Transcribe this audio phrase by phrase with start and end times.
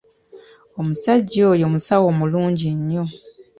[0.79, 3.03] Omusajja oyo musawo mulungi nnyo.